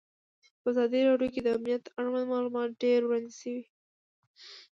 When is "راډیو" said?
1.09-1.33